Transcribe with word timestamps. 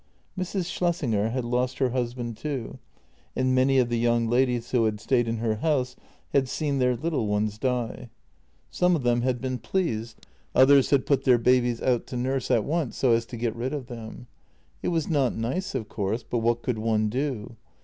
Mrs. 0.35 0.63
Schlessinger 0.65 1.29
had 1.29 1.45
lost 1.45 1.77
her 1.77 1.89
husband 1.91 2.35
too, 2.35 2.79
and 3.35 3.53
many 3.53 3.77
of 3.77 3.89
the 3.89 3.99
young 3.99 4.27
ladies 4.27 4.71
who 4.71 4.85
had 4.85 4.99
stayed 4.99 5.27
in 5.27 5.37
her 5.37 5.57
house 5.57 5.95
had 6.33 6.49
seen 6.49 6.79
their 6.79 6.95
little 6.95 7.27
ones 7.27 7.59
die; 7.59 8.09
some 8.71 8.95
of 8.95 9.03
them 9.03 9.21
had 9.21 9.39
been 9.39 9.59
pleased, 9.59 10.25
others 10.55 10.89
had 10.89 11.05
put 11.05 11.23
their 11.23 11.37
babies 11.37 11.83
out 11.83 12.07
to 12.07 12.17
nurse 12.17 12.49
at 12.49 12.65
once 12.65 12.97
so 12.97 13.11
as 13.11 13.27
to 13.27 13.37
get 13.37 13.55
rid 13.55 13.75
of 13.75 13.85
them. 13.85 14.25
It 14.81 14.87
was 14.87 15.07
not 15.07 15.35
nice, 15.35 15.75
of 15.75 15.87
course, 15.87 16.23
but 16.27 16.39
what 16.39 16.63
could 16.63 16.79
one 16.79 17.09
do? 17.09 17.55